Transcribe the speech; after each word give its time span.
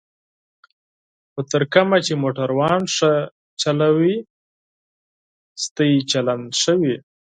خو 1.31 1.41
تر 1.51 1.63
کومه 1.73 1.97
چې 2.05 2.13
موټران 2.23 2.81
ښه 2.95 3.11
چلوئ 3.61 4.15
او 4.23 4.25
ستاسو 5.63 6.07
چلند 6.11 6.45
ښه 6.61 6.73
وي. 6.81 6.95